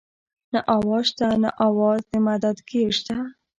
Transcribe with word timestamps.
نه 0.53 0.59
اواز 0.75 1.03
شته 1.09 1.27
نه 1.43 1.49
اواز 1.67 2.01
د 2.11 2.13
مدد 2.27 2.57
ګير 2.69 2.91
شته 2.99 3.17